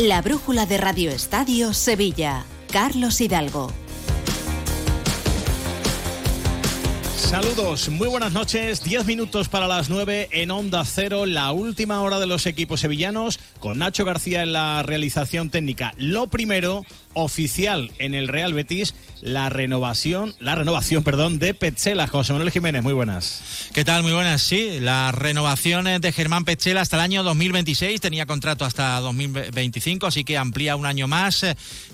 [0.00, 2.46] La brújula de Radio Estadio Sevilla.
[2.72, 3.70] Carlos Hidalgo.
[7.18, 8.82] Saludos, muy buenas noches.
[8.82, 13.38] Diez minutos para las nueve en Onda Cero, la última hora de los equipos sevillanos,
[13.58, 15.92] con Nacho García en la realización técnica.
[15.98, 22.06] Lo primero, oficial en el Real Betis la renovación, la renovación, perdón, de Petzela.
[22.06, 23.68] José Manuel Jiménez, muy buenas.
[23.74, 24.02] ¿Qué tal?
[24.02, 24.42] Muy buenas.
[24.42, 30.24] Sí, la renovación de Germán Petzela hasta el año 2026, tenía contrato hasta 2025, así
[30.24, 31.44] que amplía un año más.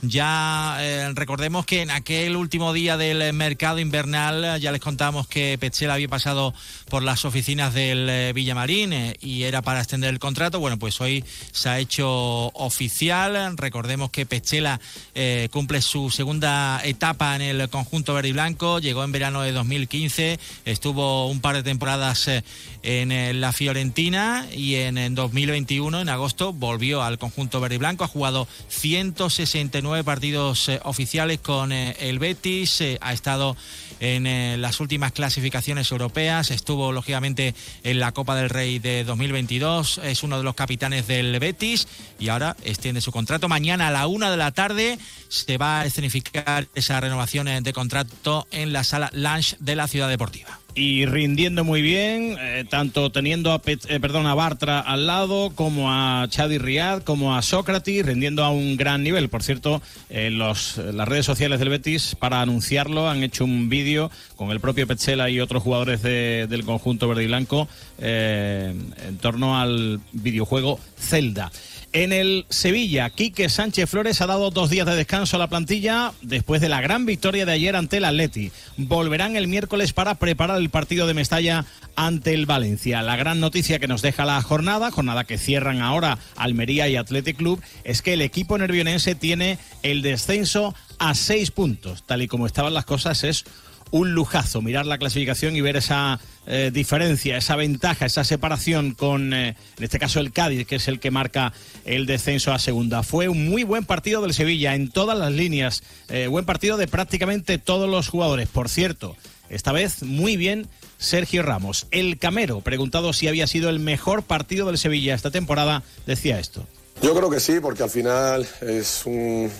[0.02, 5.58] Ya eh, recordemos que en aquel último día del mercado invernal ya les contamos que
[5.58, 6.54] Petzela había pasado
[6.88, 10.60] por las oficinas del eh, Villamarín eh, y era para extender el contrato.
[10.60, 12.08] Bueno, pues hoy se ha hecho
[12.54, 13.56] oficial.
[13.56, 14.80] Recordemos que Petzela
[15.18, 18.80] eh, cumple su segunda etapa en el conjunto verde y blanco.
[18.80, 22.44] Llegó en verano de 2015, estuvo un par de temporadas eh,
[22.82, 28.04] en eh, la Fiorentina y en, 2021, en agosto, volvió al conjunto verde y blanco.
[28.04, 33.56] Ha jugado 169 partidos oficiales con el Betis, ha estado
[34.00, 40.22] en las últimas clasificaciones europeas, estuvo lógicamente en la Copa del Rey de 2022, es
[40.22, 43.48] uno de los capitanes del Betis y ahora extiende su contrato.
[43.48, 48.46] Mañana a la una de la tarde se va a escenificar esa renovación de contrato
[48.50, 53.50] en la sala Lunch de la Ciudad Deportiva y rindiendo muy bien, eh, tanto teniendo
[53.50, 58.44] a, eh, perdón, a Bartra al lado, como a Chadi Riad, como a Sócrates, rindiendo
[58.44, 59.30] a un gran nivel.
[59.30, 64.50] Por cierto, los, las redes sociales del Betis, para anunciarlo, han hecho un vídeo con
[64.50, 67.68] el propio Petzela y otros jugadores del conjunto verde y blanco
[67.98, 68.74] eh,
[69.06, 71.50] en torno al videojuego Zelda.
[71.96, 76.12] En el Sevilla, Quique Sánchez Flores ha dado dos días de descanso a la plantilla
[76.20, 78.52] después de la gran victoria de ayer ante el Atleti.
[78.76, 81.64] Volverán el miércoles para preparar el partido de Mestalla
[81.94, 83.00] ante el Valencia.
[83.00, 87.38] La gran noticia que nos deja la jornada, jornada que cierran ahora Almería y Athletic
[87.38, 92.02] Club, es que el equipo nervionense tiene el descenso a seis puntos.
[92.04, 93.46] Tal y como estaban las cosas, es
[93.90, 99.32] un lujazo mirar la clasificación y ver esa eh, diferencia, esa ventaja, esa separación con,
[99.32, 101.52] eh, en este caso, el Cádiz, que es el que marca
[101.84, 103.02] el descenso a segunda.
[103.02, 106.88] Fue un muy buen partido del Sevilla en todas las líneas, eh, buen partido de
[106.88, 108.48] prácticamente todos los jugadores.
[108.48, 109.16] Por cierto,
[109.48, 110.66] esta vez muy bien
[110.98, 111.86] Sergio Ramos.
[111.90, 116.66] El Camero, preguntado si había sido el mejor partido del Sevilla esta temporada, decía esto.
[117.02, 119.50] Yo creo que sí, porque al final es un,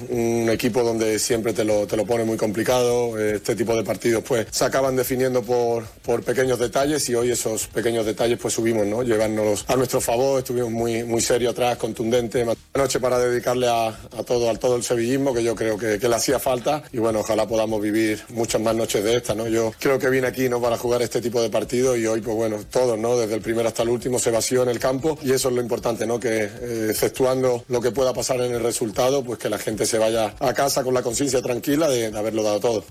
[0.50, 3.18] equipo donde siempre te lo, te lo, pone muy complicado.
[3.18, 7.66] Este tipo de partidos pues se acaban definiendo por, por pequeños detalles y hoy esos
[7.66, 9.02] pequeños detalles pues subimos, ¿no?
[9.02, 12.42] Llevándolos a nuestro favor, estuvimos muy, muy serios atrás, contundente.
[12.42, 15.98] Una noche para dedicarle a, a, todo, al todo el sevillismo que yo creo que,
[15.98, 19.46] que, le hacía falta y bueno, ojalá podamos vivir muchas más noches de esta, ¿no?
[19.46, 22.36] Yo creo que vine aquí no para jugar este tipo de partidos y hoy pues
[22.36, 23.16] bueno, todos, ¿no?
[23.18, 25.60] Desde el primero hasta el último se vació en el campo y eso es lo
[25.60, 26.18] importante, ¿no?
[26.18, 26.94] Que eh,
[27.34, 30.84] lo que pueda pasar en el resultado, pues que la gente se vaya a casa
[30.84, 32.84] con la conciencia tranquila de, haberlo dado todo.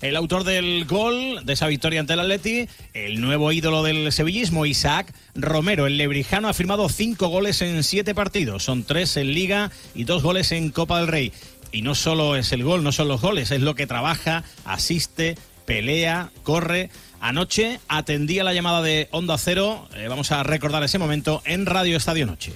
[0.00, 4.66] El autor del gol de esa victoria ante el Atleti, el nuevo ídolo del sevillismo,
[4.66, 5.86] Isaac Romero.
[5.86, 8.64] El lebrijano ha firmado cinco goles en siete partidos.
[8.64, 11.32] Son tres en Liga y dos goles en Copa del Rey.
[11.70, 15.36] Y no solo es el gol, no son los goles, es lo que trabaja, asiste,
[15.66, 16.90] pelea, corre.
[17.20, 19.88] Anoche atendía la llamada de Onda Cero.
[19.94, 22.52] Eh, vamos a recordar ese momento en Radio Estadio Noche.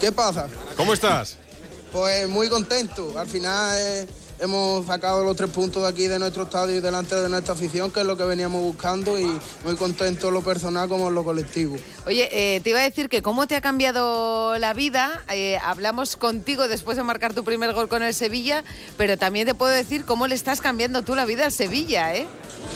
[0.00, 0.48] ¿Qué pasa?
[0.78, 1.36] ¿Cómo estás?
[1.92, 3.12] Pues muy contento.
[3.18, 4.06] Al final eh,
[4.38, 7.90] hemos sacado los tres puntos de aquí de nuestro estadio y delante de nuestra afición,
[7.90, 9.26] que es lo que veníamos buscando y
[9.62, 11.76] muy contento en lo personal como en lo colectivo.
[12.06, 15.22] Oye, eh, te iba a decir que cómo te ha cambiado la vida.
[15.30, 18.64] Eh, hablamos contigo después de marcar tu primer gol con el Sevilla,
[18.96, 22.26] pero también te puedo decir cómo le estás cambiando tú la vida al Sevilla, ¿eh?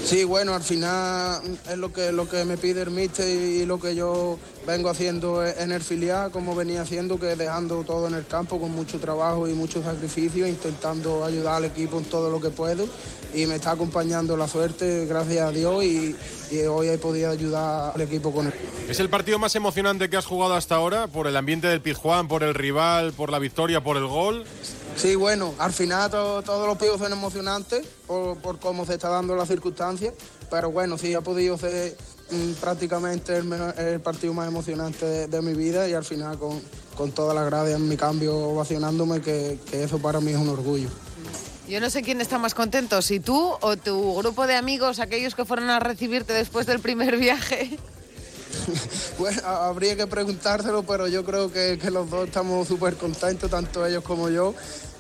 [0.05, 3.81] Sí, bueno, al final es lo que, lo que me pide el míster y lo
[3.81, 8.27] que yo vengo haciendo en el filial, como venía haciendo, que dejando todo en el
[8.27, 12.51] campo con mucho trabajo y mucho sacrificio, intentando ayudar al equipo en todo lo que
[12.51, 12.87] puedo.
[13.33, 16.15] Y me está acompañando la suerte, gracias a Dios, y,
[16.69, 18.53] hoy he podido ayudar al equipo con él.
[18.89, 21.09] ¿Es el partido más emocionante que has jugado hasta ahora?
[21.09, 24.45] ¿Por el ambiente del Pizjuán, por el rival, por la victoria, por el gol?
[24.97, 29.45] Sí, bueno, al final todos los partidos son emocionantes por, cómo se está dando la
[29.45, 30.13] circunstancia,
[30.51, 31.97] pero bueno, sí ha podido ser
[32.31, 36.61] Mm, prácticamente el, partido más emocionante de, mi vida y al final con,
[36.97, 40.49] con todas las gracias en mi cambio ovacionándome, que, que eso para mí es un
[40.49, 40.89] orgullo.
[41.69, 45.35] Yo no sé quién está más contento, si tú o tu grupo de amigos, aquellos
[45.35, 47.79] que fueron a recibirte después del primer viaje.
[49.19, 53.87] bueno, habría que preguntárselo, pero yo creo que, que los dos estamos súper contentos, tanto
[53.87, 54.55] ellos como yo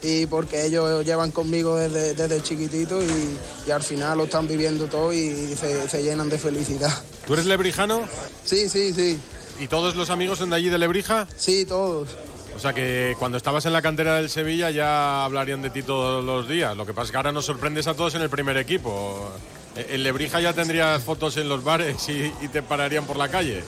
[0.04, 5.12] y porque ellos llevan conmigo desde, desde chiquitito y, al final lo están viviendo todo
[5.12, 6.92] y se, llenan de felicidad.
[7.26, 8.02] ¿Tú eres lebrijano?
[8.44, 9.18] Sí, sí, sí.
[9.58, 11.26] ¿Y todos los amigos son de allí de Lebrija?
[11.36, 12.10] Sí, todos.
[12.54, 16.22] O sea que cuando estabas en la cantera del Sevilla ya hablarían de ti todos
[16.24, 16.76] los días.
[16.76, 19.32] Lo que pasa es que ahora nos sorprendes a todos en el primer equipo.
[19.76, 23.64] En Lebrija ya tendrías fotos en los bares y, y te pararían por la calle.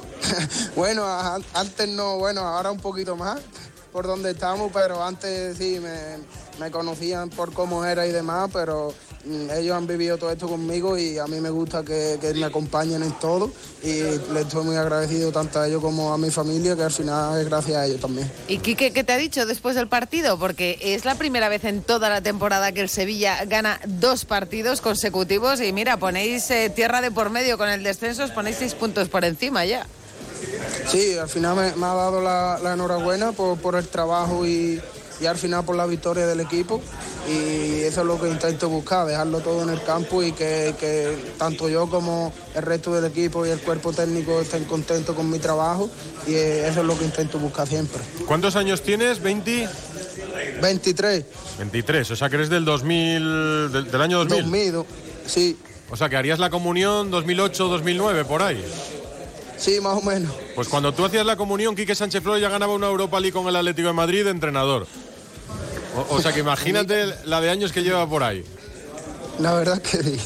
[0.76, 1.04] bueno,
[1.54, 3.40] antes no, bueno, ahora un poquito más
[3.92, 6.18] por donde estamos, pero antes sí me,
[6.58, 8.92] me conocían por cómo era y demás, pero
[9.50, 13.02] ellos han vivido todo esto conmigo y a mí me gusta que, que me acompañen
[13.02, 13.50] en todo
[13.82, 14.00] y
[14.32, 17.46] les estoy muy agradecido tanto a ellos como a mi familia, que al final es
[17.48, 18.30] gracias a ellos también.
[18.48, 20.38] ¿Y Quique, qué te ha dicho después del partido?
[20.38, 24.80] Porque es la primera vez en toda la temporada que el Sevilla gana dos partidos
[24.80, 28.74] consecutivos y mira, ponéis eh, tierra de por medio con el descenso, os ponéis seis
[28.74, 29.86] puntos por encima ya.
[30.88, 34.80] Sí, al final me, me ha dado la, la enhorabuena por, por el trabajo y,
[35.20, 36.80] y al final por la victoria del equipo.
[37.28, 41.16] Y eso es lo que intento buscar, dejarlo todo en el campo y que, que
[41.38, 45.38] tanto yo como el resto del equipo y el cuerpo técnico estén contentos con mi
[45.38, 45.90] trabajo.
[46.26, 48.00] Y eso es lo que intento buscar siempre.
[48.26, 49.22] ¿Cuántos años tienes?
[49.22, 49.68] ¿20?
[50.62, 51.24] 23,
[51.58, 54.72] 23, o sea que eres del 2000, del, del año 2000.
[54.72, 54.84] 2000,
[55.26, 55.56] sí,
[55.90, 58.64] O sea que harías la comunión 2008-2009, por ahí.
[59.56, 60.32] sí, más o menos.
[60.54, 63.46] Pues cuando tú hacías la comunión, Quique Sánchez Flores ya ganaba una Europa League con
[63.48, 64.86] el Atlético de Madrid de entrenador.
[65.96, 68.44] O, o sea que imagínate la de años que lleva por ahí.
[69.38, 70.20] La verdad que sí.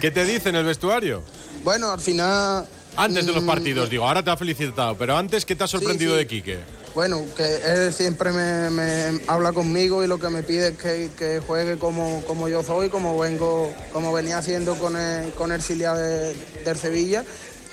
[0.00, 1.22] ¿Qué te dice en el vestuario?
[1.64, 2.66] Bueno, al final...
[2.96, 5.68] Antes de los mm, partidos, digo, ahora te ha felicitado, pero antes, ¿qué te ha
[5.68, 6.18] sorprendido sí.
[6.18, 6.58] de Quique?
[6.94, 11.08] Bueno, que él siempre me, me habla conmigo y lo que me pide es que,
[11.16, 15.62] que juegue como, como yo soy, como vengo, como venía haciendo con el, con el
[15.62, 16.34] filial de-
[16.64, 17.24] del Sevilla.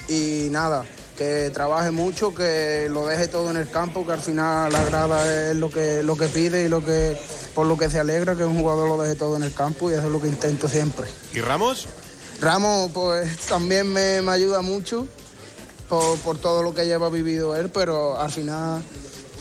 [0.07, 0.85] Y nada,
[1.17, 5.49] que trabaje mucho, que lo deje todo en el campo, que al final la grada
[5.49, 7.17] es lo que, lo que pide y lo que,
[7.55, 9.95] por lo que se alegra que un jugador lo deje todo en el campo y
[9.95, 11.07] eso es lo que intento siempre.
[11.33, 11.87] ¿Y Ramos?
[12.39, 15.07] Ramos, pues también me, me ayuda mucho
[15.89, 18.83] por, por todo lo que lleva vivido él, pero al final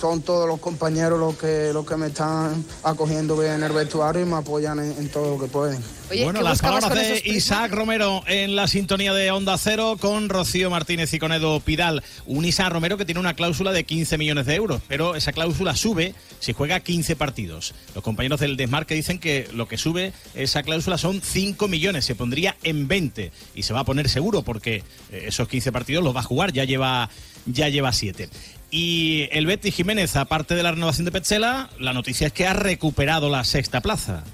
[0.00, 4.22] son todos los compañeros los que, los que me están acogiendo bien en el vestuario
[4.22, 5.82] y me apoyan en, en todo lo que pueden.
[6.10, 7.22] Oye, bueno, ¿qué las palabras de?
[7.25, 12.04] Isaac Romero en la sintonía de Onda Cero con Rocío Martínez y con Edo Pidal.
[12.26, 15.75] Un Isaac Romero que tiene una cláusula de 15 millones de euros, pero esa cláusula
[15.75, 17.75] sube si juega 15 partidos.
[17.94, 22.14] Los compañeros del Desmarque dicen que lo que sube esa cláusula son 5 millones, se
[22.14, 26.14] pondría en 20 y se va a poner seguro porque eh, esos 15 partidos los
[26.14, 27.10] va a jugar, ya lleva
[27.46, 28.28] ya lleva 7.
[28.70, 32.52] Y el Betty Jiménez, aparte de la renovación de Petzela, la noticia es que ha
[32.52, 34.24] recuperado la sexta plaza.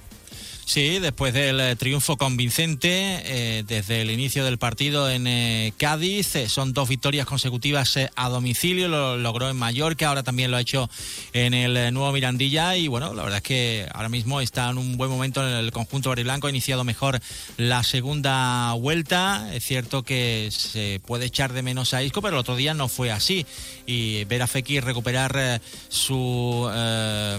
[0.64, 6.37] Sí, después del eh, triunfo convincente eh, desde el inicio del partido en eh, Cádiz,
[6.37, 10.61] eh, son dos victorias consecutivas a domicilio, lo logró en Mallorca, ahora también lo ha
[10.61, 10.88] hecho
[11.32, 14.97] en el nuevo Mirandilla y bueno, la verdad es que ahora mismo está en un
[14.97, 17.20] buen momento en el conjunto verde y blanco, ha iniciado mejor
[17.56, 22.41] la segunda vuelta, es cierto que se puede echar de menos a Isco, pero el
[22.41, 23.44] otro día no fue así
[23.85, 26.70] y ver a Fekir recuperar su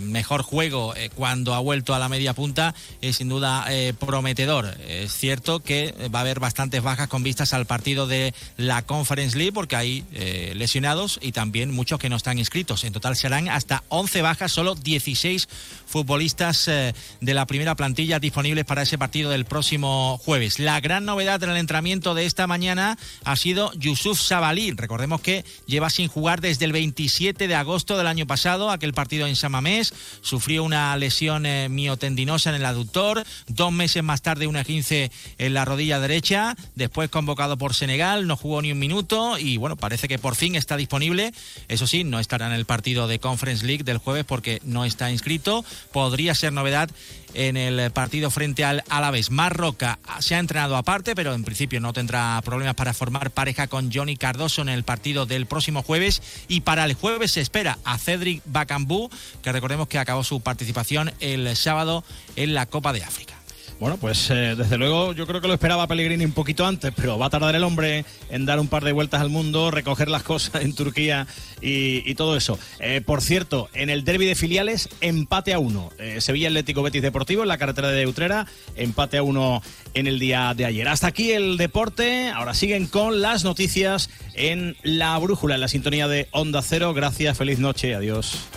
[0.01, 4.75] mejor juego cuando ha vuelto a la media punta es sin duda eh, prometedor.
[4.87, 9.37] Es cierto que va a haber bastantes bajas con vistas al partido de la Conference
[9.37, 12.83] League porque hay eh, lesionados y también muchos que no están inscritos.
[12.83, 15.47] En total serán hasta 11 bajas, solo 16
[15.85, 20.59] futbolistas eh, de la primera plantilla disponibles para ese partido del próximo jueves.
[20.59, 24.71] La gran novedad en el entrenamiento de esta mañana ha sido Yusuf Sabalí.
[24.71, 29.27] Recordemos que lleva sin jugar desde el 27 de agosto del año pasado, aquel partido
[29.27, 29.93] en Samamés.
[30.21, 33.02] Sufrió una lesión eh, miotendinosa en el aductor.
[33.47, 36.55] Dos meses más tarde, una 15 en la rodilla derecha.
[36.75, 40.55] Después convocado por Senegal, no jugó ni un minuto y bueno, parece que por fin
[40.55, 41.33] está disponible.
[41.67, 45.11] Eso sí, no estará en el partido de Conference League del jueves porque no está
[45.11, 45.65] inscrito.
[45.91, 46.89] Podría ser novedad
[47.33, 49.31] en el partido frente al Alavés.
[49.31, 53.91] Marroca se ha entrenado aparte, pero en principio no tendrá problemas para formar pareja con
[53.91, 56.21] Johnny Cardoso en el partido del próximo jueves.
[56.47, 59.09] Y para el jueves se espera a Cedric Bacambú,
[59.41, 62.03] que recordemos que acabó su participación el sábado
[62.35, 63.42] en la Copa de África.
[63.79, 67.17] Bueno, pues eh, desde luego yo creo que lo esperaba Pellegrini un poquito antes, pero
[67.17, 70.23] va a tardar el hombre en dar un par de vueltas al mundo, recoger las
[70.23, 71.27] cosas en Turquía
[71.61, 72.59] y, todo eso.
[72.79, 75.91] Eh, por cierto, en el derby de filiales, empate a uno.
[75.97, 79.61] Eh, Sevilla Atlético Betis Deportivo en la carretera de Utrera, empate a uno
[79.93, 80.87] en el día de ayer.
[80.87, 82.29] Hasta aquí el deporte.
[82.29, 86.93] Ahora siguen con las noticias en la brújula, en la sintonía de Onda Cero.
[86.93, 88.47] Gracias, feliz noche, adiós.